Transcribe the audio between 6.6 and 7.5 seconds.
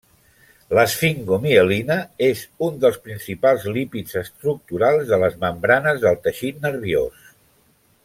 nerviós.